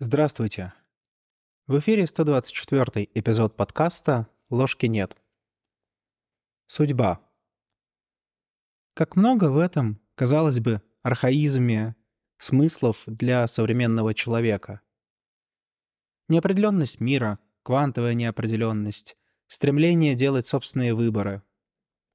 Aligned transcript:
Здравствуйте. 0.00 0.74
В 1.66 1.80
эфире 1.80 2.06
124 2.06 3.08
эпизод 3.14 3.56
подкаста 3.56 4.28
«Ложки 4.48 4.86
нет». 4.86 5.16
Судьба. 6.68 7.20
Как 8.94 9.16
много 9.16 9.50
в 9.50 9.58
этом, 9.58 10.00
казалось 10.14 10.60
бы, 10.60 10.82
архаизме 11.02 11.96
смыслов 12.38 13.02
для 13.06 13.44
современного 13.48 14.14
человека. 14.14 14.82
Неопределенность 16.28 17.00
мира, 17.00 17.40
квантовая 17.64 18.14
неопределенность, 18.14 19.16
стремление 19.48 20.14
делать 20.14 20.46
собственные 20.46 20.94
выборы. 20.94 21.42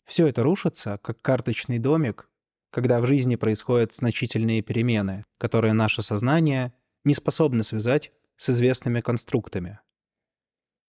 Все 0.05 0.27
это 0.27 0.41
рушится, 0.41 0.99
как 0.99 1.21
карточный 1.21 1.79
домик, 1.79 2.29
когда 2.69 3.01
в 3.01 3.07
жизни 3.07 3.35
происходят 3.35 3.91
значительные 3.93 4.61
перемены, 4.61 5.25
которые 5.37 5.73
наше 5.73 6.01
сознание– 6.01 6.73
не 7.03 7.13
способны 7.13 7.63
связать 7.63 8.11
с 8.37 8.49
известными 8.49 9.01
конструктами. 9.01 9.79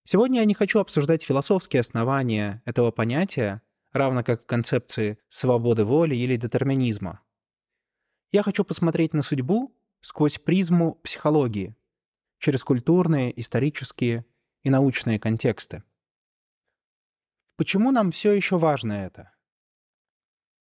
Сегодня 0.05 0.41
я 0.41 0.45
не 0.45 0.55
хочу 0.55 0.81
обсуждать 0.81 1.23
философские 1.23 1.81
основания 1.81 2.63
этого 2.67 2.91
понятия, 2.91 3.63
равно 3.93 4.23
как 4.23 4.45
концепции 4.47 5.19
свободы 5.29 5.85
воли 5.85 6.15
или 6.15 6.37
детерминизма. 6.37 7.21
Я 8.33 8.43
хочу 8.43 8.65
посмотреть 8.65 9.15
на 9.15 9.23
судьбу 9.23 9.75
сквозь 10.01 10.39
призму 10.39 10.97
психологии, 10.97 11.77
через 12.39 12.63
культурные, 12.65 13.39
исторические 13.41 14.27
и 14.63 14.71
научные 14.71 15.19
контексты. 15.19 15.83
Почему 17.57 17.93
нам 17.93 18.11
все 18.11 18.33
еще 18.33 18.59
важно 18.59 18.93
это? 18.93 19.33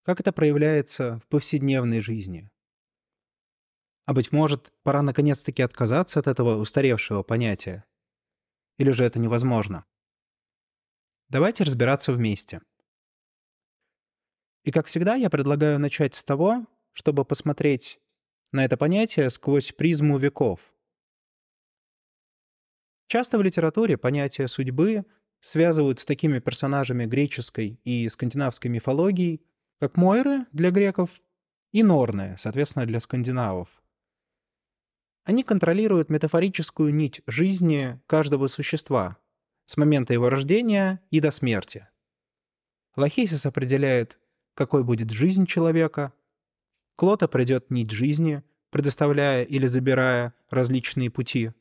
Как 0.03 0.19
это 0.19 0.31
проявляется 0.31 1.19
в 1.19 1.27
повседневной 1.27 1.99
жизни? 1.99 2.52
А 4.05 4.13
быть 4.13 4.31
может, 4.31 4.73
пора 4.83 5.01
наконец-таки 5.01 5.61
отказаться 5.61 6.19
от 6.19 6.27
этого 6.27 6.57
устаревшего 6.57 7.23
понятия? 7.23 7.85
Или 8.77 8.91
же 8.91 9.03
это 9.05 9.19
невозможно? 9.19 9.85
Давайте 11.29 11.63
разбираться 11.63 12.11
вместе. 12.11 12.61
И 14.63 14.71
как 14.71 14.87
всегда, 14.87 15.15
я 15.15 15.29
предлагаю 15.29 15.79
начать 15.79 16.15
с 16.15 16.23
того, 16.23 16.65
чтобы 16.91 17.25
посмотреть 17.25 17.99
на 18.51 18.63
это 18.65 18.77
понятие 18.77 19.29
сквозь 19.29 19.71
призму 19.71 20.17
веков. 20.17 20.59
Часто 23.07 23.37
в 23.37 23.41
литературе 23.41 23.97
понятие 23.97 24.47
судьбы 24.47 25.05
связывают 25.39 25.99
с 25.99 26.05
такими 26.05 26.39
персонажами 26.39 27.05
греческой 27.05 27.79
и 27.83 28.07
скандинавской 28.09 28.71
мифологии, 28.71 29.41
как 29.79 29.97
Мойры 29.97 30.45
для 30.51 30.71
греков 30.71 31.21
и 31.71 31.83
Норны, 31.83 32.35
соответственно, 32.37 32.85
для 32.85 32.99
скандинавов. 32.99 33.82
Они 35.23 35.43
контролируют 35.43 36.09
метафорическую 36.09 36.93
нить 36.93 37.21
жизни 37.27 38.01
каждого 38.07 38.47
существа 38.47 39.17
с 39.65 39.77
момента 39.77 40.13
его 40.13 40.29
рождения 40.29 41.01
и 41.11 41.21
до 41.21 41.31
смерти. 41.31 41.87
Лохисис 42.97 43.45
определяет, 43.45 44.19
какой 44.53 44.83
будет 44.83 45.11
жизнь 45.11 45.45
человека. 45.45 46.13
Клод 46.97 47.23
определит 47.23 47.71
нить 47.71 47.91
жизни, 47.91 48.43
предоставляя 48.69 49.43
или 49.43 49.65
забирая 49.65 50.33
различные 50.49 51.09
пути. 51.09 51.51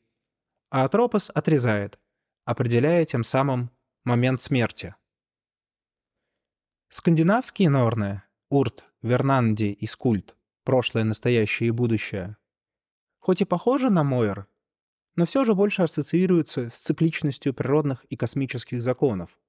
А 0.69 0.83
Атропос 0.83 1.31
отрезает, 1.33 1.99
определяя 2.45 3.05
тем 3.05 3.23
самым 3.23 3.71
момент 4.03 4.41
смерти. 4.41 4.95
Скандинавские 6.89 7.69
норны– 7.69 8.23
Урт, 8.49 8.83
Вернанди 9.01 9.71
и 9.71 9.87
Скульт– 9.87 10.35
прошлое, 10.63 11.05
настоящее 11.05 11.69
и 11.69 11.71
будущее– 11.71 12.37
хоть 13.23 13.39
и 13.39 13.45
похожи 13.45 13.89
на 13.89 14.03
Мойер, 14.03 14.47
но 15.15 15.25
все 15.25 15.45
же 15.45 15.55
больше 15.55 15.81
ассоциируются 15.81 16.69
с 16.69 16.79
цикличностью 16.79 17.53
природных 17.53 18.03
и 18.05 18.17
космических 18.17 18.81
законов. 18.81 19.39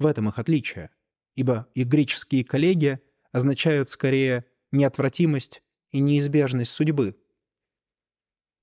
В 0.00 0.06
этом 0.06 0.28
их 0.28 0.40
отличие, 0.40 0.90
ибо 1.36 1.68
их 1.74 1.86
греческие 1.86 2.44
коллеги 2.44 3.00
означают 3.30 3.88
скорее 3.88 4.46
неотвратимость 4.72 5.62
и 5.92 6.00
неизбежность 6.00 6.72
судьбы. 6.72 7.16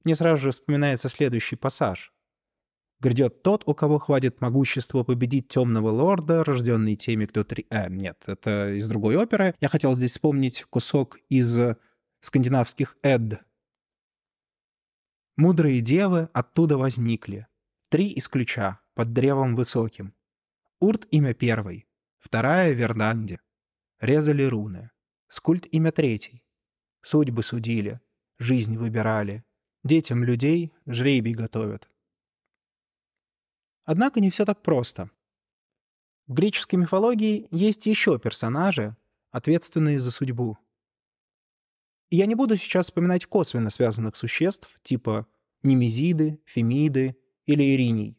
Мне 0.04 0.18
сразу 0.18 0.44
же 0.44 0.52
вспоминается 0.52 1.08
следующий 1.08 1.56
пассаж. 1.56 2.14
«Грядет 3.00 3.42
тот, 3.42 3.64
у 3.68 3.74
кого 3.74 4.00
хватит 4.00 4.42
могущества 4.42 5.06
победить 5.06 5.48
темного 5.48 5.92
лорда, 5.92 6.44
рожденный 6.44 6.98
теми, 6.98 7.26
кто 7.26 7.46
три...» 7.46 7.68
А, 7.70 7.88
нет, 7.88 8.22
это 8.28 8.72
из 8.76 8.90
другой 8.90 9.16
оперы. 9.16 9.56
Я 9.62 9.70
хотел 9.70 9.96
здесь 9.96 10.12
вспомнить 10.12 10.66
кусок 10.66 11.20
из 11.30 11.58
скандинавских 12.20 12.98
«Эд», 13.02 13.40
Мудрые 15.40 15.80
девы 15.80 16.30
оттуда 16.34 16.78
возникли. 16.78 17.48
Три 17.88 18.10
из 18.10 18.28
ключа, 18.28 18.82
под 18.94 19.14
древом 19.14 19.56
высоким. 19.56 20.14
Урт 20.82 21.08
имя 21.12 21.34
первый, 21.34 21.88
вторая— 22.18 22.74
Верданди. 22.74 23.40
Резали 24.02 24.44
руны. 24.44 24.92
Скульт 25.30 25.66
имя 25.72 25.94
третий. 25.94 26.44
Судьбы 27.02 27.42
судили, 27.44 28.02
жизнь 28.38 28.76
выбирали. 28.76 29.46
Детям 29.86 30.26
людей 30.26 30.74
жребий 30.86 31.34
готовят. 31.34 31.90
Однако 33.86 34.20
не 34.20 34.32
все 34.32 34.44
так 34.44 34.62
просто. 34.62 35.10
В 36.28 36.34
греческой 36.34 36.80
мифологии 36.80 37.48
есть 37.50 37.86
еще 37.86 38.20
персонажи, 38.20 38.98
ответственные 39.32 40.02
за 40.02 40.12
судьбу. 40.12 40.58
Я 42.12 42.26
не 42.26 42.36
буду 42.36 42.58
сейчас 42.58 42.88
вспоминать 42.88 43.26
косвенно 43.26 43.70
связанных 43.70 44.16
существ, 44.16 44.74
типа 44.82 45.28
Немезиды, 45.62 46.42
Фемиды 46.46 47.16
или 47.46 47.64
Ириний. 47.76 48.18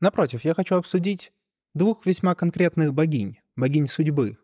Напротив, 0.00 0.44
я 0.44 0.54
хочу 0.54 0.74
обсудить 0.74 1.32
двух 1.72 2.04
весьма 2.04 2.34
конкретных 2.34 2.92
богинь, 2.92 3.40
богинь 3.56 3.86
судьбы. 3.86 4.36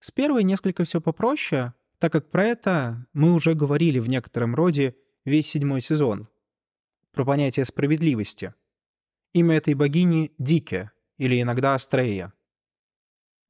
С 0.00 0.10
первой 0.10 0.42
несколько 0.42 0.84
все 0.84 1.00
попроще, 1.00 1.74
так 1.98 2.12
как 2.12 2.30
про 2.30 2.44
это 2.44 3.06
мы 3.12 3.32
уже 3.32 3.54
говорили 3.54 4.00
в 4.00 4.08
некотором 4.08 4.54
роде 4.54 4.96
весь 5.24 5.48
седьмой 5.48 5.80
сезон. 5.80 6.26
Про 7.12 7.24
понятие 7.24 7.64
справедливости. 7.64 8.52
Имя 9.32 9.56
этой 9.56 9.74
богини— 9.74 10.32
Дике, 10.38 10.90
или 11.18 11.40
иногда 11.40 11.74
Астрея. 11.74 12.32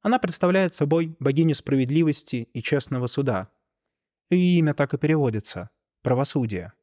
Она 0.05 0.19
представляет 0.19 0.75
собой 0.75 1.15
богиню 1.19 1.55
справедливости 1.55 2.47
и 2.53 2.61
честного 2.61 3.07
суда. 3.07 3.49
И 4.29 4.59
имя 4.59 4.75
так 4.75 4.93
и 4.93 4.99
переводится— 4.99 5.71
правосудие. 6.03 6.73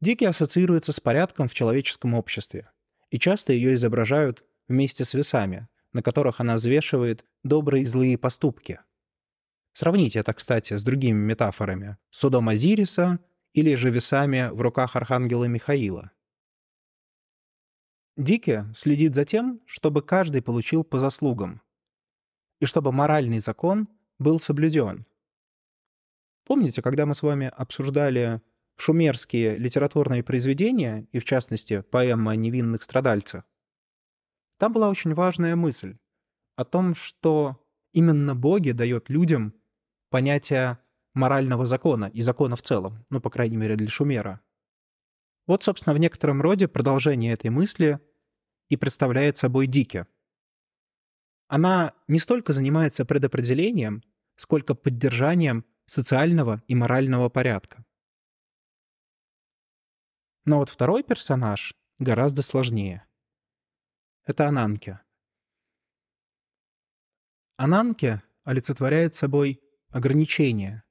Дики 0.00 0.24
ассоциируется 0.24 0.92
с 0.92 0.98
порядком 0.98 1.46
в 1.46 1.54
человеческом 1.54 2.14
обществе, 2.14 2.72
и 3.10 3.20
часто 3.20 3.52
ее 3.52 3.74
изображают 3.74 4.44
вместе 4.66 5.04
с 5.04 5.14
весами, 5.14 5.68
на 5.92 6.02
которых 6.02 6.40
она 6.40 6.56
взвешивает 6.56 7.24
добрые 7.44 7.84
и 7.84 7.86
злые 7.86 8.18
поступки. 8.18 8.80
Сравните 9.74 10.18
это, 10.18 10.34
кстати, 10.34 10.76
с 10.76 10.82
другими 10.82 11.18
метафорами— 11.18 11.98
судом 12.10 12.48
Азириса 12.48 13.20
или 13.52 13.76
же 13.76 13.90
весами 13.90 14.50
в 14.50 14.60
руках 14.60 14.96
архангела 14.96 15.44
Михаила— 15.44 16.10
Дики 18.18 18.66
следит 18.74 19.14
за 19.14 19.24
тем, 19.24 19.60
чтобы 19.64 20.02
каждый 20.02 20.42
получил 20.42 20.82
по 20.82 20.98
заслугам, 20.98 21.62
и 22.58 22.66
чтобы 22.66 22.90
моральный 22.90 23.38
закон 23.38 23.88
был 24.18 24.40
соблюден. 24.40 25.06
Помните, 26.44 26.82
когда 26.82 27.06
мы 27.06 27.14
с 27.14 27.22
вами 27.22 27.46
обсуждали 27.46 28.42
шумерские 28.74 29.54
литературные 29.54 30.24
произведения, 30.24 31.06
и 31.12 31.20
в 31.20 31.24
частности 31.24 31.82
поэма 31.82 32.32
о 32.32 32.36
невинных 32.36 32.82
страдальцах? 32.82 33.44
Там 34.58 34.72
была 34.72 34.88
очень 34.88 35.14
важная 35.14 35.54
мысль 35.54 35.96
о 36.56 36.64
том, 36.64 36.96
что 36.96 37.64
именно 37.92 38.34
боги 38.34 38.72
дают 38.72 39.10
людям 39.10 39.54
понятие 40.10 40.78
морального 41.14 41.66
закона 41.66 42.06
и 42.06 42.22
закона 42.22 42.56
в 42.56 42.62
целом, 42.62 43.06
ну, 43.10 43.20
по 43.20 43.30
крайней 43.30 43.56
мере, 43.56 43.76
для 43.76 43.88
Шумера. 43.88 44.40
Вот, 45.48 45.64
собственно, 45.64 45.94
в 45.94 45.98
некотором 45.98 46.42
роде 46.42 46.68
продолжение 46.68 47.32
этой 47.32 47.48
мысли 47.48 47.98
и 48.68 48.76
представляет 48.76 49.38
собой 49.38 49.66
Дики. 49.66 50.06
Она 51.48 51.94
не 52.06 52.18
столько 52.18 52.52
занимается 52.52 53.06
предопределением, 53.06 54.02
сколько 54.36 54.74
поддержанием 54.74 55.64
социального 55.86 56.62
и 56.68 56.74
морального 56.74 57.30
порядка. 57.30 57.82
Но 60.44 60.58
вот 60.58 60.68
второй 60.68 61.02
персонаж 61.02 61.74
гораздо 61.98 62.42
сложнее. 62.42 63.06
Это 64.26 64.48
Ананке. 64.48 65.00
Ананке 67.56 68.22
олицетворяет 68.44 69.14
собой 69.14 69.62
ограничение, 69.88 70.82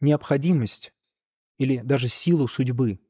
необходимость 0.00 0.92
или 1.56 1.78
даже 1.78 2.08
силу 2.08 2.46
судьбы, 2.46 3.00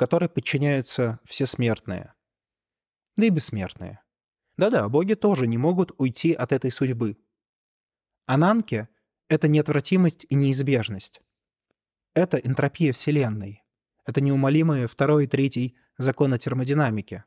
которой 0.00 0.30
подчиняются 0.30 1.20
все 1.26 1.44
смертные– 1.44 2.14
да 3.16 3.26
и 3.26 3.28
бессмертные. 3.28 4.00
Да-да, 4.56 4.88
боги 4.88 5.12
тоже 5.12 5.46
не 5.46 5.58
могут 5.58 5.92
уйти 5.98 6.32
от 6.32 6.52
этой 6.52 6.72
судьбы. 6.72 7.18
Ананке— 8.24 8.88
это 9.28 9.46
неотвратимость 9.46 10.24
и 10.30 10.36
неизбежность. 10.36 11.20
Это 12.14 12.38
энтропия 12.38 12.94
Вселенной. 12.94 13.62
Это 14.06 14.22
неумолимые 14.22 14.86
второй 14.86 15.24
и 15.24 15.26
третий 15.26 15.76
законы 15.98 16.38
термодинамики. 16.38 17.24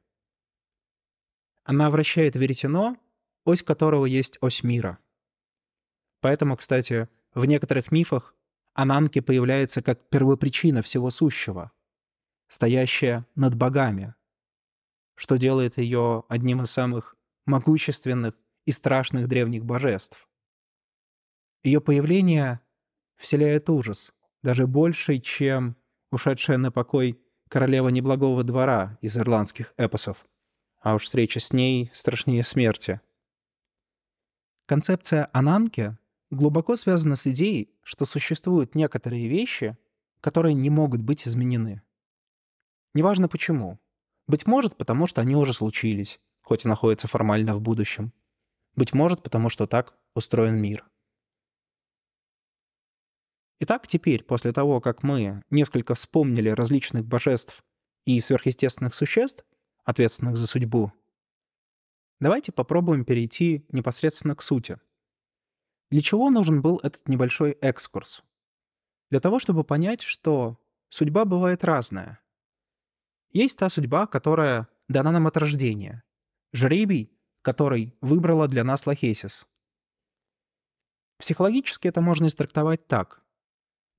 Она 1.64 1.92
вращает 1.92 2.36
веретено, 2.36 2.98
ось 3.46 3.62
которого 3.62 4.08
есть 4.08 4.40
ось 4.42 4.64
мира. 4.64 4.98
Поэтому, 6.22 6.58
кстати, 6.58 7.08
в 7.36 7.46
некоторых 7.46 7.92
мифах 7.92 8.36
Ананки 8.74 9.22
появляется 9.22 9.84
как 9.84 10.10
первопричина 10.10 10.82
всего 10.82 11.12
сущего, 11.12 11.72
стоящая 12.54 13.26
над 13.34 13.56
богами, 13.56 14.14
что 15.16 15.38
делает 15.38 15.80
ее 15.80 16.24
одним 16.30 16.62
из 16.62 16.70
самых 16.70 17.16
могущественных 17.48 18.36
и 18.66 18.72
страшных 18.72 19.28
древних 19.28 19.66
божеств. 19.66 20.30
Ее 21.64 21.82
появление 21.82 22.60
вселяет 23.16 23.72
ужас, 23.72 24.14
даже 24.44 24.68
больший, 24.68 25.20
чем 25.20 25.76
ушедшая 26.12 26.60
на 26.60 26.72
покой 26.72 27.20
королева 27.50 27.90
неблагого 27.90 28.44
двора 28.44 29.00
из 29.02 29.18
ирландских 29.18 29.74
эпосов. 29.78 30.24
А 30.80 30.94
уж 30.94 31.06
встреча 31.06 31.40
с 31.40 31.54
ней 31.54 31.90
страшнее 31.92 32.44
смерти. 32.44 33.02
Концепция 34.68 35.28
Ананки 35.34 35.98
глубоко 36.30 36.76
связана 36.76 37.16
с 37.16 37.26
идеей, 37.26 37.72
что 37.82 38.06
существуют 38.06 38.76
некоторые 38.76 39.28
вещи, 39.28 39.76
которые 40.22 40.54
не 40.54 40.70
могут 40.70 41.02
быть 41.02 41.28
изменены. 41.28 41.82
Неважно 42.94 43.28
почему. 43.28 43.80
Быть 44.28 44.46
может, 44.46 44.78
потому 44.78 45.08
что 45.08 45.22
они 45.22 45.36
уже 45.36 45.54
случились, 45.54 46.20
хоть 46.42 46.66
и 46.66 46.68
находятся 46.68 47.08
формально 47.08 47.56
в 47.56 47.62
будущем. 47.62 48.14
Быть 48.76 48.94
может, 48.94 49.24
потому 49.24 49.50
что 49.50 49.68
так 49.68 49.98
устроен 50.16 50.56
мир. 50.56 50.86
Итак, 53.60 53.88
теперь, 53.88 54.24
после 54.24 54.52
того, 54.52 54.82
как 54.82 55.04
мы 55.04 55.42
несколько 55.50 55.96
вспомнили 55.96 56.50
различных 56.50 57.06
божеств 57.06 57.64
и 58.06 58.20
сверхъестественных 58.20 58.94
существ, 58.94 59.46
ответственных 59.86 60.38
за 60.38 60.48
судьбу, 60.48 60.92
давайте 62.20 62.52
попробуем 62.52 63.06
перейти 63.06 63.66
непосредственно 63.70 64.36
к 64.36 64.42
сути. 64.42 64.80
Для 65.92 66.02
чего 66.02 66.30
нужен 66.30 66.62
был 66.62 66.80
этот 66.84 67.08
небольшой 67.08 67.52
экскурс? 67.62 68.24
Для 69.12 69.20
того, 69.20 69.40
чтобы 69.40 69.64
понять, 69.64 70.02
что 70.02 70.58
судьба 70.90 71.26
бывает 71.26 71.64
разная. 71.64 72.23
Есть 73.34 73.58
та 73.58 73.70
судьба, 73.70 74.06
которая 74.06 74.68
дана 74.88 75.12
нам 75.12 75.26
от 75.28 75.38
рождения. 75.38 76.04
Жребий, 76.54 77.12
который 77.42 77.98
выбрала 78.00 78.48
для 78.48 78.64
нас 78.64 78.86
Лохесис. 78.86 79.48
Психологически 81.18 81.88
это 81.88 82.00
можно 82.00 82.28
истрактовать 82.28 82.88
так. 82.88 83.24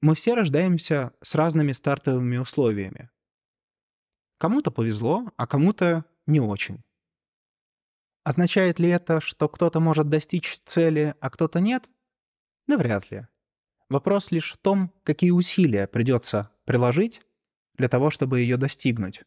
Мы 0.00 0.14
все 0.14 0.34
рождаемся 0.34 1.12
с 1.20 1.34
разными 1.34 1.72
стартовыми 1.72 2.36
условиями. 2.36 3.10
Кому-то 4.38 4.70
повезло, 4.70 5.32
а 5.36 5.46
кому-то 5.46 6.04
не 6.26 6.40
очень. 6.40 6.84
Означает 8.22 8.78
ли 8.78 8.88
это, 8.88 9.20
что 9.20 9.48
кто-то 9.48 9.80
может 9.80 10.08
достичь 10.08 10.58
цели, 10.64 11.14
а 11.20 11.30
кто-то 11.30 11.60
нет? 11.60 11.90
Навряд 12.66 13.10
ли. 13.10 13.26
Вопрос 13.88 14.30
лишь 14.30 14.52
в 14.52 14.58
том, 14.58 14.92
какие 15.02 15.30
усилия 15.30 15.86
придется 15.86 16.50
приложить 16.64 17.22
для 17.74 17.88
того, 17.88 18.10
чтобы 18.10 18.40
ее 18.40 18.56
достигнуть. 18.56 19.24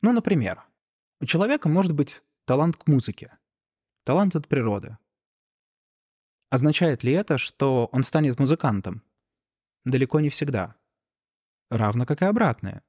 Ну, 0.00 0.12
например, 0.12 0.64
у 1.20 1.26
человека 1.26 1.68
может 1.68 1.92
быть 1.92 2.22
талант 2.44 2.76
к 2.76 2.86
музыке, 2.86 3.38
талант 4.04 4.34
от 4.34 4.48
природы. 4.48 4.98
Означает 6.50 7.02
ли 7.02 7.12
это, 7.12 7.38
что 7.38 7.88
он 7.92 8.04
станет 8.04 8.38
музыкантом? 8.38 9.02
Далеко 9.84 10.20
не 10.20 10.28
всегда. 10.28 10.76
Равно 11.70 12.04
как 12.04 12.22
и 12.22 12.26
обратное. 12.26 12.82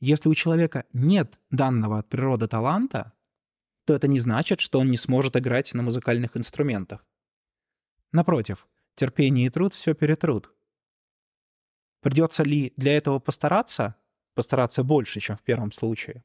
Если 0.00 0.28
у 0.28 0.34
человека 0.34 0.84
нет 0.92 1.38
данного 1.50 1.98
от 1.98 2.08
природы 2.08 2.48
таланта, 2.48 3.12
то 3.84 3.94
это 3.94 4.08
не 4.08 4.18
значит, 4.18 4.60
что 4.60 4.80
он 4.80 4.90
не 4.90 4.98
сможет 4.98 5.36
играть 5.36 5.72
на 5.72 5.82
музыкальных 5.82 6.36
инструментах. 6.36 7.06
Напротив, 8.12 8.66
терпение 8.94 9.46
и 9.46 9.50
труд 9.50 9.72
все 9.72 9.94
перетрут. 9.94 10.52
Придется 12.06 12.44
ли 12.44 12.72
для 12.76 12.96
этого 12.96 13.18
постараться? 13.18 13.96
Постараться 14.34 14.84
больше, 14.84 15.18
чем 15.18 15.36
в 15.36 15.42
первом 15.42 15.72
случае. 15.72 16.22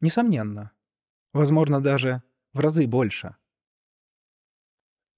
Несомненно. 0.00 0.70
Возможно, 1.32 1.82
даже 1.82 2.22
в 2.52 2.60
разы 2.60 2.86
больше. 2.86 3.34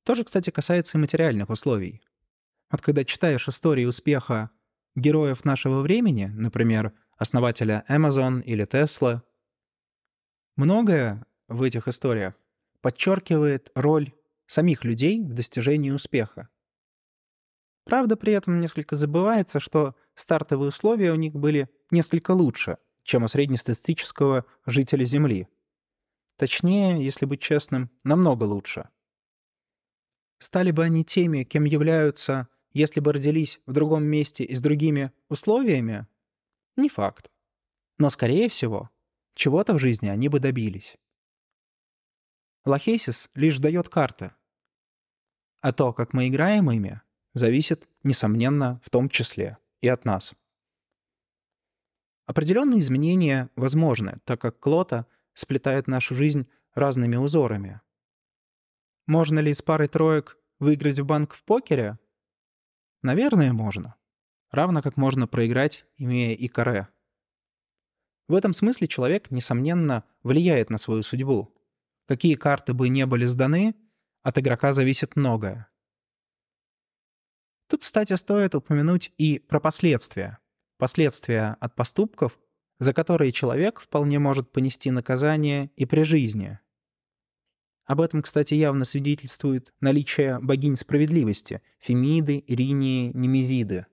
То 0.05 0.15
же, 0.15 0.25
кстати, 0.25 0.49
касается 0.49 0.97
и 0.97 1.00
материальных 1.03 1.50
условий. 1.50 2.00
Вот 2.71 2.81
когда 2.81 3.05
читаешь 3.05 3.47
истории 3.47 3.85
успеха 3.85 4.49
героев 4.94 5.44
нашего 5.44 5.83
времени, 5.83 6.25
например, 6.25 6.94
основателя 7.19 7.85
Amazon 7.87 8.43
или 8.44 8.67
Tesla, 8.67 9.21
многое 10.56 11.27
в 11.49 11.61
этих 11.61 11.87
историях 11.87 12.33
подчеркивает 12.81 13.71
роль 13.75 14.11
самих 14.47 14.85
людей 14.85 15.23
в 15.23 15.35
достижении 15.35 15.91
успеха. 15.91 16.49
Правда, 17.84 18.17
при 18.17 18.32
этом 18.32 18.61
несколько 18.61 18.96
забывается, 18.96 19.61
что 19.61 19.94
стартовые 20.14 20.69
условия 20.69 21.12
у 21.12 21.17
них 21.17 21.34
были 21.34 21.69
несколько 21.90 22.31
лучше, 22.31 22.79
чем 23.02 23.25
у 23.25 23.29
среднестатистического 23.29 24.44
жителя 24.67 25.05
Земли. 25.05 25.49
Точнее, 26.37 27.05
если 27.05 27.26
быть 27.26 27.40
честным, 27.40 27.90
намного 28.05 28.44
лучше. 28.44 28.88
Стали 30.38 30.70
бы 30.70 30.84
они 30.84 31.05
теми, 31.05 31.44
кем 31.44 31.64
являются 31.64 32.49
если 32.73 33.00
бы 33.00 33.12
родились 33.12 33.61
в 33.67 33.73
другом 33.73 34.05
месте 34.05 34.44
и 34.44 34.55
с 34.55 34.61
другими 34.61 35.12
условиями? 35.29 36.06
Не 36.76 36.88
факт. 36.88 37.31
Но, 37.99 38.11
скорее 38.11 38.49
всего, 38.49 38.90
чего-то 39.34 39.75
в 39.75 39.79
жизни 39.79 40.08
они 40.08 40.29
бы 40.29 40.40
добились. 40.40 40.96
Лохейсис 42.64 43.29
лишь 43.34 43.58
дает 43.58 43.88
карты. 43.88 44.32
А 45.61 45.73
то, 45.73 45.93
как 45.93 46.12
мы 46.12 46.29
играем 46.29 46.70
ими, 46.70 47.02
зависит, 47.34 47.88
несомненно, 48.02 48.81
в 48.84 48.90
том 48.90 49.08
числе 49.08 49.58
и 49.81 49.88
от 49.88 50.05
нас. 50.05 50.34
Определенные 52.26 52.81
изменения 52.81 53.50
возможны, 53.56 54.20
так 54.25 54.40
как 54.40 54.61
Клота 54.61 55.06
сплетает 55.34 55.87
нашу 55.87 56.15
жизнь 56.15 56.48
разными 56.74 57.17
узорами. 57.17 57.81
Можно 59.06 59.41
ли 59.41 59.53
с 59.53 59.62
парой 59.62 59.89
троек 59.89 60.39
выиграть 60.58 61.01
в 61.01 61.05
банк 61.05 61.34
в 61.34 61.43
покере? 61.43 61.98
Наверное, 63.03 63.53
можно. 63.53 63.96
Равно 64.51 64.82
как 64.82 64.96
можно 64.96 65.27
проиграть, 65.27 65.84
имея 65.96 66.36
и 66.36 66.46
каре. 66.46 66.89
В 68.29 68.34
этом 68.34 68.53
смысле 68.53 68.86
человек, 68.86 69.31
несомненно, 69.31 70.05
влияет 70.22 70.70
на 70.70 70.79
свою 70.79 71.03
судьбу. 71.03 71.55
Какие 72.06 72.36
карты 72.36 72.74
бы 72.74 72.89
не 72.89 73.06
были 73.06 73.27
сданы, 73.27 73.74
от 74.22 74.39
игрока 74.39 74.72
зависит 74.72 75.17
многое. 75.17 75.69
Тут, 77.72 77.81
кстати, 77.81 78.12
стоит 78.12 78.55
упомянуть 78.55 79.14
и 79.17 79.38
про 79.38 79.58
последствия. 79.58 80.38
Последствия 80.76 81.56
от 81.58 81.74
поступков, 81.74 82.38
за 82.79 82.93
которые 82.93 83.32
человек 83.32 83.81
вполне 83.81 84.19
может 84.19 84.52
понести 84.52 84.91
наказание 84.91 85.70
и 85.76 85.86
при 85.86 86.02
жизни. 86.02 86.58
Об 87.86 88.02
этом, 88.02 88.20
кстати, 88.20 88.52
явно 88.52 88.84
свидетельствует 88.84 89.72
наличие 89.81 90.38
богинь 90.38 90.76
справедливости— 90.76 91.62
Фемиды, 91.79 92.44
Иринии, 92.46 93.10
Немезиды. 93.14 93.86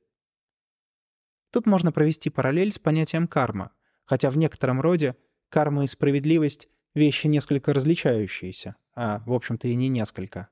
Тут 1.49 1.65
можно 1.65 1.93
провести 1.93 2.29
параллель 2.29 2.73
с 2.73 2.79
понятием 2.79 3.29
карма, 3.29 3.71
хотя 4.03 4.29
в 4.29 4.35
некотором 4.35 4.81
роде 4.81 5.15
карма 5.47 5.85
и 5.85 5.87
справедливость— 5.87 6.67
вещи 6.95 7.27
несколько 7.27 7.71
различающиеся, 7.71 8.75
а, 8.93 9.23
в 9.25 9.31
общем-то, 9.31 9.69
и 9.69 9.75
не 9.75 9.87
несколько. 9.87 10.49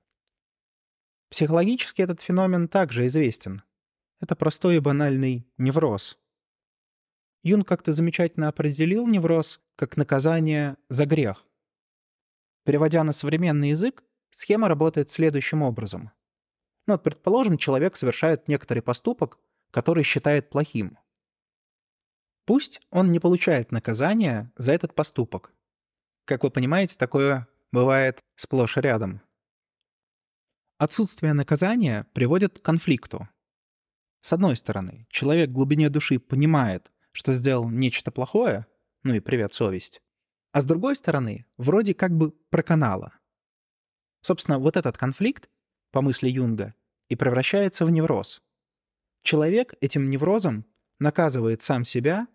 Психологически 1.29 2.01
этот 2.01 2.21
феномен 2.21 2.67
также 2.67 3.05
известен. 3.07 3.61
Это 4.19 4.35
простой 4.35 4.77
и 4.77 4.79
банальный 4.79 5.47
невроз. 5.57 6.17
Юн 7.43 7.63
как-то 7.63 7.91
замечательно 7.91 8.47
определил 8.47 9.07
невроз 9.07 9.61
как 9.75 9.97
наказание 9.97 10.77
за 10.89 11.05
грех. 11.05 11.45
Переводя 12.63 13.03
на 13.03 13.13
современный 13.13 13.69
язык, 13.69 14.03
схема 14.31 14.67
работает 14.67 15.09
следующим 15.09 15.61
образом. 15.61 16.11
Ну 16.87 16.93
вот, 16.93 17.03
предположим, 17.03 17.57
человек 17.57 17.95
совершает 17.95 18.47
некоторый 18.47 18.79
поступок, 18.79 19.39
который 19.71 20.03
считает 20.03 20.49
плохим. 20.49 20.97
Пусть 22.45 22.81
он 22.89 23.11
не 23.11 23.19
получает 23.19 23.71
наказания 23.71 24.51
за 24.57 24.71
этот 24.71 24.95
поступок. 24.95 25.53
Как 26.25 26.43
вы 26.43 26.51
понимаете, 26.51 26.97
такое 26.97 27.47
бывает 27.71 28.19
сплошь 28.35 28.77
и 28.77 28.81
рядом. 28.81 29.21
Отсутствие 30.77 31.33
наказания 31.33 32.05
приводит 32.13 32.59
к 32.59 32.61
конфликту. 32.61 33.27
С 34.21 34.31
одной 34.31 34.55
стороны, 34.55 35.07
человек 35.09 35.49
в 35.49 35.53
глубине 35.53 35.89
души 35.89 36.19
понимает, 36.19 36.91
что 37.13 37.33
сделал 37.33 37.67
нечто 37.67 38.11
плохое, 38.11 38.67
ну 39.01 39.15
и 39.15 39.19
привет, 39.19 39.53
совесть. 39.53 40.03
А 40.51 40.61
с 40.61 40.65
другой 40.65 40.95
стороны, 40.95 41.47
вроде 41.57 41.95
как 41.95 42.11
бы 42.15 42.29
проканала. 42.29 43.13
Собственно, 44.21 44.59
вот 44.59 44.77
этот 44.77 44.99
конфликт, 44.99 45.49
по 45.91 46.03
мысли 46.03 46.29
Юнга, 46.29 46.75
и 47.09 47.15
превращается 47.15 47.83
в 47.83 47.89
невроз. 47.89 48.43
человек 49.23 49.73
этим 49.81 50.11
неврозом 50.11 50.63
наказывает 50.99 51.63
сам 51.63 51.85
себя 51.85 52.27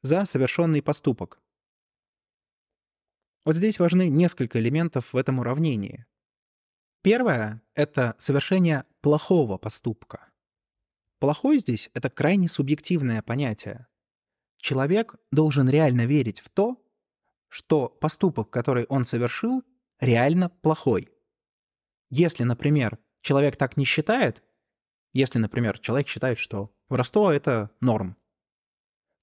за 0.00 0.24
совершенный 0.24 0.82
поступок. 0.82 1.38
Вот 3.44 3.56
здесь 3.56 3.78
важны 3.78 4.08
несколько 4.08 4.58
элементов 4.58 5.12
в 5.12 5.16
этом 5.18 5.40
уравнении. 5.40 6.06
Первое— 7.02 7.62
это 7.74 8.14
совершение 8.18 8.84
плохого 9.00 9.56
поступка. 9.56 10.28
Плохой 11.18 11.58
здесь— 11.58 11.90
это 11.94 12.10
крайне 12.10 12.46
субъективное 12.46 13.22
понятие. 13.22 13.86
Человек 14.58 15.16
должен 15.30 15.68
реально 15.68 16.04
верить 16.04 16.40
в 16.40 16.50
то, 16.50 16.82
что 17.48 17.88
поступок, 17.88 18.50
который 18.50 18.84
он 18.84 19.06
совершил, 19.06 19.64
реально 19.98 20.50
плохой. 20.50 21.08
Если, 22.10 22.44
например, 22.44 22.98
человек 23.22 23.56
так 23.56 23.78
не 23.78 23.84
считает, 23.84 24.42
если, 25.14 25.38
например, 25.38 25.78
человек 25.78 26.06
считает, 26.06 26.38
что 26.38 26.70
воровство— 26.88 27.32
это 27.32 27.70
норм, 27.80 28.16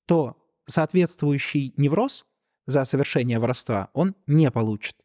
то 0.07 0.35
соответствующий 0.65 1.73
невроз 1.77 2.25
за 2.65 2.85
совершение 2.85 3.39
воровства 3.39 3.91
он 3.93 4.15
не 4.25 4.49
получит, 4.51 4.97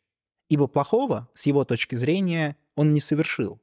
ибо 0.49 0.67
плохого, 0.67 1.29
с 1.35 1.47
его 1.47 1.65
точки 1.65 1.95
зрения, 1.95 2.57
он 2.75 2.95
не 2.95 3.01
совершил. 3.01 3.61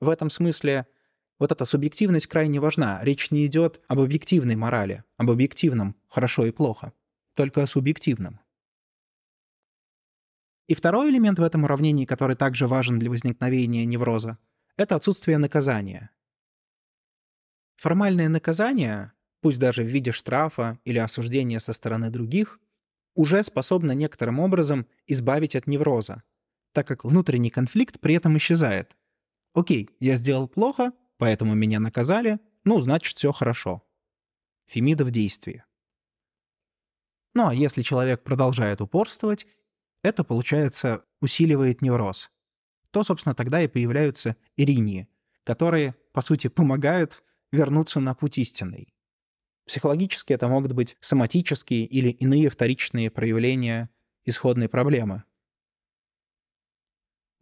В 0.00 0.08
этом 0.08 0.30
смысле 0.30 0.86
вот 1.38 1.52
эта 1.52 1.64
субъективность 1.64 2.26
крайне 2.26 2.60
важна. 2.60 3.02
Речь 3.02 3.30
не 3.30 3.46
идет 3.46 3.80
об 3.88 4.00
объективной 4.00 4.56
морали, 4.56 5.04
об 5.16 5.30
объективном 5.30 5.96
хорошо 6.08 6.46
и 6.46 6.50
плохо, 6.50 6.92
только 7.34 7.62
о 7.62 7.66
субъективном. 7.66 8.40
И 10.66 10.74
второй 10.74 11.10
элемент 11.10 11.38
в 11.38 11.42
этом 11.42 11.64
уравнении, 11.64 12.06
который 12.06 12.36
также 12.36 12.66
важен 12.66 12.98
для 12.98 13.10
возникновения 13.10 13.84
невроза, 13.84 14.38
это 14.76 14.96
отсутствие 14.96 15.38
наказания. 15.38 16.10
Формальное 17.76 18.28
наказание, 18.28 19.12
пусть 19.40 19.58
даже 19.58 19.82
в 19.82 19.86
виде 19.86 20.12
штрафа 20.12 20.78
или 20.84 20.98
осуждения 20.98 21.58
со 21.58 21.72
стороны 21.72 22.10
других, 22.10 22.60
уже 23.14 23.42
способно 23.42 23.92
некоторым 23.92 24.40
образом 24.40 24.86
избавить 25.06 25.54
от 25.54 25.66
невроза, 25.66 26.22
так 26.74 26.86
как 26.86 27.04
внутренний 27.04 27.50
конфликт 27.50 28.00
при 28.00 28.14
этом 28.14 28.36
исчезает. 28.36 28.96
Окей, 29.54 29.88
я 30.00 30.16
сделал 30.16 30.48
плохо, 30.48 30.92
поэтому 31.16 31.54
меня 31.54 31.80
наказали, 31.80 32.40
ну, 32.64 32.80
значит, 32.80 33.16
все 33.16 33.32
хорошо. 33.32 33.82
Фемида 34.66 35.04
в 35.04 35.10
действии. 35.10 35.64
Ну 37.34 37.48
а 37.48 37.54
если 37.54 37.82
человек 37.82 38.22
продолжает 38.22 38.80
упорствовать, 38.80 39.46
это, 40.02 40.24
получается, 40.24 41.04
усиливает 41.20 41.82
невроз. 41.82 42.30
То, 42.90 43.02
собственно, 43.04 43.34
тогда 43.34 43.62
и 43.62 43.68
появляются 43.68 44.36
иринии, 44.56 45.08
которые, 45.44 45.94
по 46.12 46.22
сути, 46.22 46.48
помогают 46.48 47.22
вернуться 47.52 48.00
на 48.00 48.14
путь 48.14 48.38
истинный. 48.38 48.94
Психологически 49.66 50.32
это 50.32 50.48
могут 50.48 50.72
быть 50.72 50.96
соматические 51.00 51.86
или 51.86 52.10
иные 52.10 52.50
вторичные 52.50 53.10
проявления 53.10 53.90
исходной 54.24 54.68
проблемы. 54.68 55.24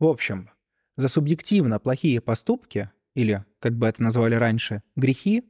В 0.03 0.07
общем, 0.07 0.51
за 0.97 1.07
субъективно 1.07 1.79
плохие 1.79 2.21
поступки, 2.21 2.91
или, 3.15 3.45
как 3.61 3.79
бы 3.79 3.87
это 3.87 4.03
назвали 4.03 4.35
раньше, 4.35 4.83
грехи, 4.97 5.45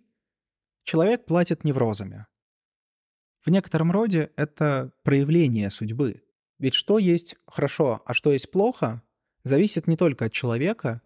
человек 0.84 1.24
платит 1.24 1.64
неврозами. 1.64 2.26
В 3.40 3.48
некотором 3.48 3.90
роде 3.90 4.30
это 4.36 4.92
проявление 5.04 5.70
судьбы. 5.70 6.22
Ведь 6.58 6.74
что 6.74 6.98
есть 6.98 7.36
хорошо, 7.46 8.02
а 8.04 8.12
что 8.12 8.30
есть 8.30 8.50
плохо, 8.50 9.02
зависит 9.42 9.86
не 9.86 9.96
только 9.96 10.26
от 10.26 10.34
человека, 10.34 11.00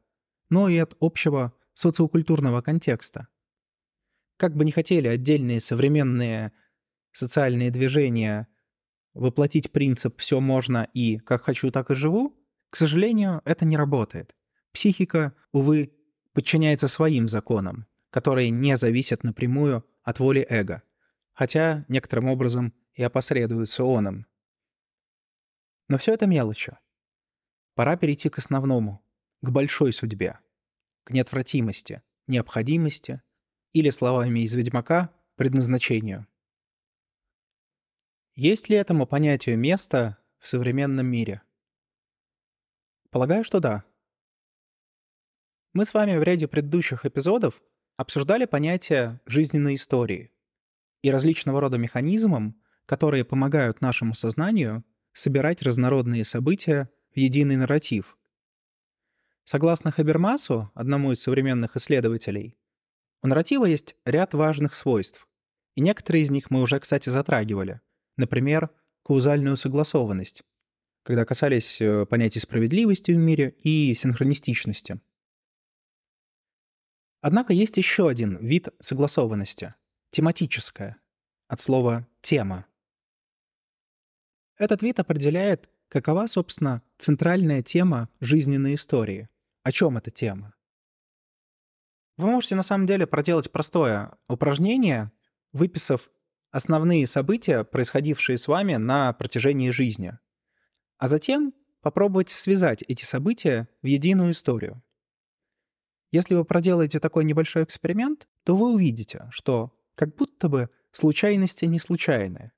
но 0.50 0.68
и 0.68 0.76
от 0.78 0.96
общего 0.98 1.52
социокультурного 1.72 2.62
контекста. 2.62 3.28
Как 4.38 4.56
бы 4.56 4.64
ни 4.64 4.72
хотели 4.72 5.06
отдельные 5.06 5.60
современные 5.60 6.50
социальные 7.12 7.70
движения 7.70 8.48
воплотить 9.14 9.70
принцип 9.70 10.18
«все 10.18 10.40
можно» 10.40 10.88
и 10.94 11.18
«как 11.18 11.44
хочу, 11.44 11.70
так 11.70 11.92
и 11.92 11.94
живу», 11.94 12.36
к 12.70 12.76
сожалению, 12.76 13.42
это 13.44 13.64
не 13.64 13.76
работает. 13.76 14.34
Психика, 14.72 15.34
увы, 15.52 15.92
подчиняется 16.32 16.88
своим 16.88 17.28
законам, 17.28 17.86
которые 18.10 18.50
не 18.50 18.76
зависят 18.76 19.24
напрямую 19.24 19.86
от 20.02 20.20
воли 20.20 20.46
эго, 20.48 20.82
хотя 21.32 21.84
некоторым 21.88 22.28
образом 22.28 22.74
и 22.94 23.02
опосредуются 23.02 23.84
оном. 23.84 24.26
Но 25.88 25.98
все 25.98 26.14
это 26.14 26.26
мелочи. 26.26 26.76
Пора 27.74 27.96
перейти 27.96 28.28
к 28.28 28.38
основному, 28.38 29.02
к 29.42 29.50
большой 29.50 29.92
судьбе, 29.92 30.40
к 31.04 31.10
неотвратимости, 31.12 32.02
необходимости 32.26 33.22
или, 33.72 33.90
словами 33.90 34.40
из 34.40 34.54
«Ведьмака», 34.54 35.10
предназначению. 35.36 36.26
Есть 38.34 38.68
ли 38.68 38.76
этому 38.76 39.06
понятию 39.06 39.58
место 39.58 40.18
в 40.38 40.46
современном 40.46 41.06
мире? 41.06 41.42
Полагаю, 43.16 43.44
что 43.44 43.60
да. 43.60 43.82
Мы 45.72 45.86
с 45.86 45.94
вами 45.94 46.18
в 46.18 46.22
ряде 46.22 46.46
предыдущих 46.46 47.06
эпизодов 47.06 47.62
обсуждали 47.96 48.44
понятие 48.44 49.22
жизненной 49.24 49.76
истории 49.76 50.32
и 51.00 51.10
различного 51.10 51.62
рода 51.62 51.78
механизмам, 51.78 52.60
которые 52.84 53.24
помогают 53.24 53.80
нашему 53.80 54.12
сознанию 54.12 54.84
собирать 55.14 55.62
разнородные 55.62 56.26
события 56.26 56.90
в 57.14 57.16
единый 57.16 57.56
нарратив. 57.56 58.18
Согласно 59.44 59.92
Хабермасу, 59.92 60.70
одному 60.74 61.12
из 61.12 61.22
современных 61.22 61.74
исследователей, 61.74 62.54
у 63.22 63.28
нарратива 63.28 63.64
есть 63.64 63.96
ряд 64.04 64.34
важных 64.34 64.74
свойств, 64.74 65.26
и 65.74 65.80
некоторые 65.80 66.22
из 66.22 66.30
них 66.30 66.50
мы 66.50 66.60
уже, 66.60 66.78
кстати, 66.80 67.08
затрагивали. 67.08 67.80
Например, 68.18 68.68
каузальную 69.02 69.56
согласованность, 69.56 70.42
когда 71.06 71.24
касались 71.24 71.80
э, 71.80 72.04
понятий 72.04 72.40
справедливости 72.40 73.12
в 73.12 73.16
мире 73.16 73.54
и 73.62 73.94
синхронистичности. 73.94 75.00
Однако 77.20 77.52
есть 77.52 77.76
еще 77.76 78.08
один 78.08 78.44
вид 78.44 78.70
согласованности— 78.80 79.74
тематическая, 80.10 80.96
от 81.46 81.60
слова 81.60 82.08
«тема». 82.22 82.66
Этот 84.58 84.82
вид 84.82 84.98
определяет, 84.98 85.70
какова, 85.86 86.26
собственно, 86.26 86.82
центральная 86.98 87.62
тема 87.62 88.08
жизненной 88.18 88.74
истории. 88.74 89.28
О 89.62 89.70
чем 89.70 89.98
эта 89.98 90.10
тема? 90.10 90.54
Вы 92.16 92.26
можете 92.26 92.56
на 92.56 92.64
самом 92.64 92.88
деле 92.88 93.06
проделать 93.06 93.52
простое 93.52 94.18
упражнение, 94.26 95.12
выписав 95.52 96.10
основные 96.50 97.06
события, 97.06 97.62
происходившие 97.62 98.38
с 98.38 98.48
вами 98.48 98.74
на 98.74 99.12
протяжении 99.12 99.70
жизни 99.70 100.18
а 100.98 101.08
затем 101.08 101.54
попробовать 101.80 102.30
связать 102.30 102.82
эти 102.88 103.04
события 103.04 103.68
в 103.82 103.86
единую 103.86 104.32
историю. 104.32 104.82
Если 106.12 106.34
вы 106.34 106.44
проделаете 106.44 106.98
такой 107.00 107.24
небольшой 107.24 107.64
эксперимент, 107.64 108.28
то 108.44 108.56
вы 108.56 108.72
увидите, 108.72 109.26
что 109.30 109.76
как 109.94 110.14
будто 110.14 110.48
бы 110.48 110.70
случайности 110.92 111.64
не 111.64 111.78
случайны, 111.78 112.52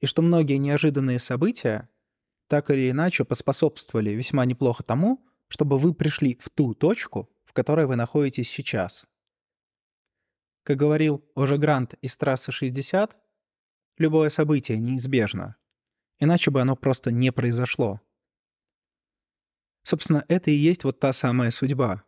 и 0.00 0.06
что 0.06 0.22
многие 0.22 0.56
неожиданные 0.56 1.18
события 1.18 1.88
так 2.48 2.70
или 2.70 2.90
иначе 2.90 3.24
поспособствовали 3.24 4.10
весьма 4.10 4.44
неплохо 4.44 4.82
тому, 4.82 5.24
чтобы 5.48 5.78
вы 5.78 5.94
пришли 5.94 6.38
в 6.40 6.50
ту 6.50 6.74
точку, 6.74 7.30
в 7.44 7.52
которой 7.52 7.86
вы 7.86 7.96
находитесь 7.96 8.50
сейчас. 8.50 9.04
Как 10.64 10.76
говорил 10.76 11.24
уже 11.34 11.58
Грант 11.58 11.94
из 12.02 12.16
трассы 12.16 12.52
60, 12.52 13.16
любое 13.98 14.28
событие 14.28 14.78
неизбежно, 14.78 15.56
Иначе 16.22 16.52
бы 16.52 16.60
оно 16.60 16.76
просто 16.76 17.10
не 17.10 17.32
произошло. 17.32 18.00
Собственно, 19.82 20.24
это 20.28 20.52
и 20.52 20.54
есть 20.54 20.84
вот 20.84 21.00
та 21.00 21.12
самая 21.12 21.50
судьба. 21.50 22.04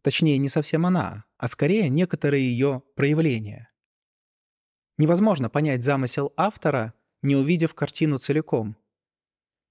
Точнее, 0.00 0.38
не 0.38 0.48
совсем 0.48 0.86
она, 0.86 1.26
а 1.36 1.46
скорее 1.46 1.90
некоторые 1.90 2.50
ее 2.50 2.82
проявления. 2.96 3.70
Невозможно 4.96 5.50
понять 5.50 5.82
замысел 5.82 6.32
автора, 6.38 6.94
не 7.20 7.36
увидев 7.36 7.74
картину 7.74 8.16
целиком. 8.16 8.78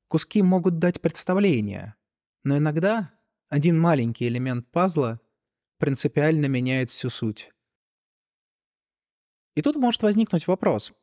Куски 0.08 0.43
могут 0.43 0.77
дать 0.77 1.01
представление, 1.01 1.96
но 2.43 2.60
иногда 2.60 3.12
один 3.48 3.79
маленький 3.79 4.27
элемент 4.27 4.69
пазла 4.69 5.19
принципиально 5.79 6.46
меняет 6.46 6.91
всю 6.91 7.10
суть. 7.10 7.51
И 9.55 9.63
тут 9.63 9.77
может 9.77 10.03
возникнуть 10.03 10.46
вопрос, 10.46 10.93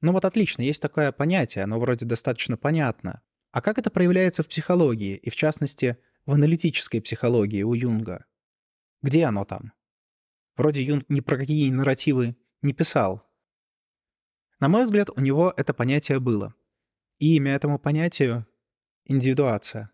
ну 0.00 0.12
вот 0.12 0.24
отлично, 0.24 0.62
есть 0.62 0.82
такое 0.82 1.12
понятие, 1.12 1.64
оно 1.64 1.80
вроде 1.80 2.06
достаточно 2.06 2.56
понятно. 2.56 3.22
А 3.50 3.62
как 3.62 3.78
это 3.78 3.90
проявляется 3.90 4.42
в 4.42 4.48
психологии, 4.48 5.16
и 5.16 5.30
в 5.30 5.36
частности, 5.36 5.98
в 6.26 6.32
аналитической 6.32 7.00
психологии 7.00 7.62
у 7.62 7.72
Юнга? 7.72 8.26
Где 9.02 9.24
оно 9.24 9.44
там? 9.44 9.72
Вроде 10.56 10.82
Юнг 10.82 11.04
ни 11.08 11.20
про 11.20 11.38
какие 11.38 11.70
нарративы 11.70 12.36
не 12.62 12.72
писал. 12.72 13.22
На 14.58 14.68
мой 14.68 14.84
взгляд, 14.84 15.10
у 15.10 15.20
него 15.20 15.52
это 15.56 15.74
понятие 15.74 16.18
было. 16.18 16.54
И 17.18 17.36
имя 17.36 17.52
этому 17.54 17.78
понятию— 17.78 18.46
индивидуация. 19.04 19.90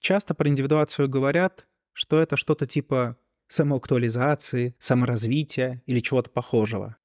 Часто 0.00 0.34
про 0.34 0.48
индивидуацию 0.48 1.08
говорят, 1.08 1.66
что 1.92 2.20
это 2.20 2.36
что-то 2.36 2.66
типа 2.66 3.18
самоактуализации, 3.48 4.76
саморазвития 4.78 5.82
или 5.86 6.00
чего-то 6.00 6.30
похожего. 6.30 6.96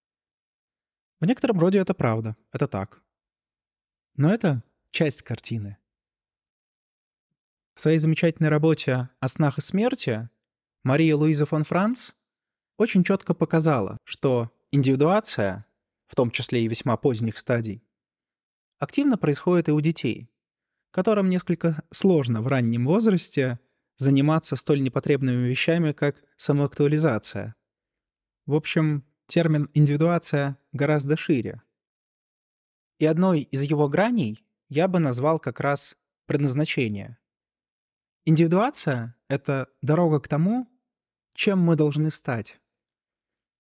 В 1.24 1.25
некотором 1.25 1.58
роде 1.58 1.77
это 1.80 1.94
правда, 1.94 2.36
это 2.51 2.68
так. 2.68 3.01
Но 4.18 4.30
это 4.30 4.62
часть 4.92 5.22
картины. 5.22 5.77
В 7.75 7.80
своей 7.80 7.98
замечательной 7.98 8.50
работе 8.50 9.08
«О 9.22 9.30
снах 9.30 9.58
и 9.58 9.62
смерти» 9.62 10.30
Мария 10.84 11.15
Луиза 11.15 11.46
фон 11.46 11.63
Франц 11.63 12.12
очень 12.75 13.06
четко 13.06 13.34
показала, 13.34 13.98
что 14.03 14.51
индивидуация, 14.70 15.65
в 16.08 16.15
том 16.15 16.30
числе 16.30 16.65
и 16.65 16.68
весьма 16.68 16.98
поздних 16.98 17.38
стадий, 17.38 17.88
активно 18.80 19.18
происходит 19.18 19.70
и 19.70 19.72
у 19.72 19.80
детей, 19.80 20.30
которым 20.92 21.30
несколько 21.30 21.86
сложно 21.89 22.42
в 22.42 22.48
раннем 22.48 22.86
возрасте 22.86 23.62
заниматься 23.96 24.58
столь 24.58 24.84
непотребными 24.84 25.48
вещами, 25.48 25.94
как 25.94 26.22
самоактуализация. 26.36 27.56
В 28.46 28.56
общем, 28.56 29.06
термин 29.27 29.70
«индивидуация» 29.74 30.58
гораздо 30.72 31.18
шире. 31.18 31.62
И 33.00 33.06
одной 33.06 33.42
из 33.42 33.63
его 33.63 33.89
граней 33.89 34.46
я 34.70 34.88
бы 34.88 35.00
назвал 35.00 35.39
как 35.39 35.60
раз 35.60 35.98
предназначение. 36.25 37.18
Индивидуация— 38.25 39.15
это 39.27 39.68
дорога 39.82 40.22
к 40.22 40.27
тому, 40.27 40.70
чем 41.34 41.60
мы 41.60 41.75
должны 41.75 42.12
стать. 42.12 42.60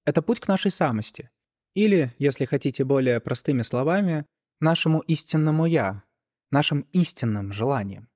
Это 0.05 0.21
путь 0.21 0.39
к 0.39 0.47
нашей 0.47 0.71
самости. 0.71 1.29
Или, 1.73 2.13
если 2.17 2.45
хотите 2.45 2.85
более 2.85 3.19
простыми 3.19 3.63
словами, 3.63 4.25
нашему 4.61 4.99
истинному 5.01 5.65
«я», 5.65 6.03
нашим 6.51 6.81
истинным 6.93 7.51
желаниям. 7.51 8.09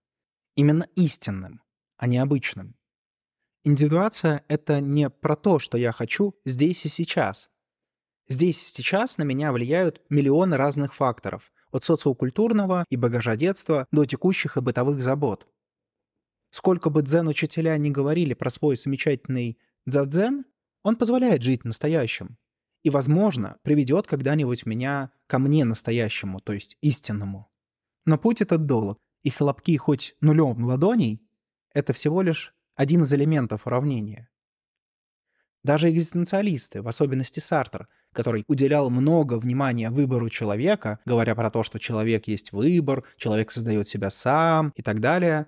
Именно 0.55 0.87
истинным, 0.95 1.61
а 1.97 2.07
не 2.07 2.19
обычным. 2.19 2.76
Индивидуация— 3.67 4.45
это 4.47 4.79
не 4.79 5.09
про 5.09 5.35
то, 5.35 5.59
что 5.59 5.77
я 5.77 5.91
хочу 5.91 6.33
здесь 6.45 6.85
и 6.85 6.87
сейчас. 6.87 7.49
Здесь 8.29 8.57
и 8.61 8.73
сейчас 8.73 9.17
на 9.17 9.23
меня 9.23 9.51
влияют 9.51 10.01
миллионы 10.09 10.55
разных 10.55 10.95
факторов, 10.95 11.51
от 11.73 11.83
социокультурного 11.83 12.85
и 12.89 12.95
багажа 12.95 13.35
детства 13.35 13.85
до 13.91 14.05
текущих 14.05 14.55
и 14.55 14.61
бытовых 14.61 15.03
забот. 15.03 15.49
Сколько 16.49 16.89
бы 16.89 17.01
дзен-учителя 17.01 17.75
не 17.75 17.91
говорили 17.91 18.33
про 18.33 18.49
свой 18.51 18.77
замечательный 18.77 19.59
дзадзен, 19.85 20.45
он 20.83 20.95
позволяет 20.95 21.43
жить 21.43 21.65
настоящим. 21.65 22.37
И, 22.83 22.89
возможно, 22.89 23.57
приведет 23.63 24.07
когда-нибудь 24.07 24.65
меня 24.65 25.11
ко 25.27 25.39
мне 25.39 25.65
настоящему, 25.65 26.39
то 26.39 26.53
есть 26.53 26.77
истинному. 26.79 27.51
Но 28.05 28.17
путь 28.17 28.39
этот 28.39 28.65
долг, 28.65 28.97
и 29.23 29.29
хлопки 29.29 29.75
хоть 29.75 30.15
нулем 30.21 30.63
ладоней— 30.63 31.21
это 31.73 31.91
всего 31.91 32.21
лишь 32.21 32.53
один 32.77 33.01
из 33.01 33.11
элементов 33.11 33.67
уравнения. 33.67 34.29
Даже 35.63 35.89
экзистенциалисты, 35.89 36.81
в 36.81 36.87
особенности 36.87 37.39
Сартер, 37.39 37.89
который 38.13 38.45
уделял 38.47 38.89
много 38.89 39.37
внимания 39.37 39.89
выбору 39.89 40.29
человека, 40.29 40.99
говоря 41.03 41.35
про 41.35 41.49
то, 41.51 41.63
что 41.63 41.79
человек 41.79 42.27
есть 42.27 42.53
выбор, 42.53 43.03
человек 43.17 43.51
создает 43.51 43.89
себя 43.89 44.11
сам 44.11 44.71
и 44.75 44.83
так 44.83 45.01
далее, 45.01 45.47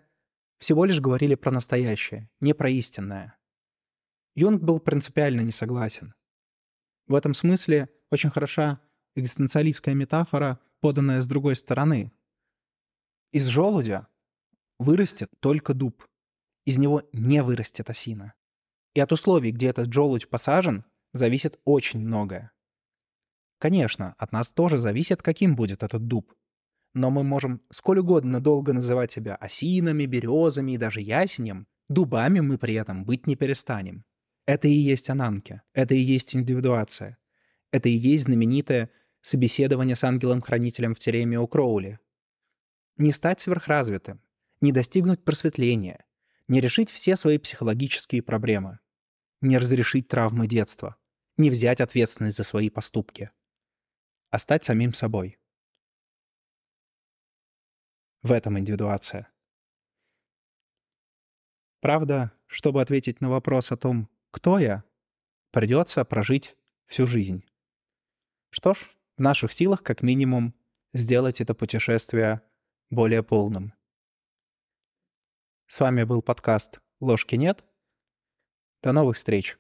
всего 0.58 0.84
лишь 0.84 1.00
говорили 1.00 1.36
про 1.36 1.52
настоящее, 1.52 2.30
не 2.42 2.54
про 2.54 2.70
истинное. 2.70 3.38
Юнг 4.36 4.62
был 4.62 4.80
принципиально 4.80 5.42
не 5.42 5.52
согласен. 5.52 6.16
В 7.08 7.14
этом 7.16 7.34
смысле 7.34 7.90
очень 8.12 8.32
хороша 8.32 8.82
экзистенциалистская 9.16 9.94
метафора, 9.94 10.60
поданная 10.82 11.22
с 11.22 11.28
другой 11.28 11.56
стороны. 11.56 12.12
Из 13.32 13.46
желудя 13.46 14.08
вырастет 14.80 15.30
только 15.40 15.74
дуб. 15.74 16.09
Из 16.70 16.78
него 16.78 17.02
не 17.14 17.42
вырастет 17.42 17.90
осина. 17.90 18.36
И 18.94 19.00
от 19.00 19.12
условий, 19.12 19.52
где 19.52 19.70
этот 19.70 19.92
желудь 19.92 20.30
посажен, 20.30 20.86
зависит 21.14 21.60
очень 21.66 22.00
многое. 22.00 22.52
Конечно, 23.58 24.14
от 24.20 24.32
нас 24.32 24.52
тоже 24.52 24.78
зависит, 24.78 25.24
каким 25.24 25.56
будет 25.56 25.82
этот 25.82 26.06
дуб. 26.06 26.32
Но 26.94 27.10
мы 27.10 27.24
можем 27.24 27.64
сколь 27.72 27.98
угодно 27.98 28.40
долго 28.40 28.72
называть 28.72 29.12
себя 29.12 29.34
осинами, 29.34 30.06
березами 30.06 30.74
и 30.74 30.78
даже 30.78 31.02
ясенем, 31.02 31.66
дубами 31.88 32.40
мы 32.40 32.60
при 32.60 32.76
этом 32.76 33.04
быть 33.04 33.26
не 33.26 33.36
перестанем. 33.36 34.06
Это 34.46 34.68
и 34.68 34.72
есть 34.72 35.10
ананки, 35.10 35.64
это 35.74 35.96
и 35.96 36.00
есть 36.00 36.36
индивидуация. 36.36 37.18
Это 37.72 37.90
и 37.90 37.94
есть 37.94 38.26
знаменитое 38.26 38.92
собеседование 39.22 39.96
с 39.96 40.04
ангелом-хранителем 40.04 40.94
в 40.94 41.00
тереме 41.00 41.40
у 41.40 41.48
Кроули. 41.48 41.98
Не 42.98 43.12
стать 43.12 43.42
сверхразвитым, 43.42 44.22
не 44.62 44.72
достигнуть 44.72 45.26
просветления, 45.26 46.06
не 46.50 46.60
решить 46.60 46.90
все 46.90 47.16
свои 47.16 47.38
психологические 47.38 48.22
проблемы, 48.24 48.80
не 49.40 49.58
разрешить 49.58 50.08
травмы 50.08 50.48
детства, 50.48 50.98
не 51.38 51.50
взять 51.50 51.80
ответственность 51.80 52.36
за 52.36 52.44
свои 52.44 52.70
поступки, 52.70 53.32
а 54.32 54.40
стать 54.40 54.66
самим 54.66 54.94
собой. 54.94 55.38
В 58.24 58.32
этом 58.32 58.60
индивидуация. 58.60 59.32
Правда, 61.82 62.34
чтобы 62.48 62.82
ответить 62.82 63.22
на 63.22 63.30
вопрос 63.30 63.72
о 63.72 63.78
том, 63.78 64.10
кто 64.32 64.60
я, 64.60 64.84
придется 65.52 66.04
прожить 66.04 66.58
всю 66.88 67.08
жизнь. 67.08 67.46
Что 68.50 68.74
ж, 68.74 68.98
в 69.16 69.22
наших 69.22 69.54
силах 69.54 69.84
как 69.84 70.02
минимум 70.02 70.56
сделать 70.94 71.42
это 71.42 71.54
путешествие 71.54 72.42
более 72.90 73.24
полным. 73.24 73.74
С 75.72 75.80
вами 75.82 76.04
был 76.04 76.24
подкаст 76.24 76.80
«Ложки 77.00 77.36
нет». 77.36 77.64
До 78.82 78.92
новых 78.92 79.18
встреч! 79.18 79.56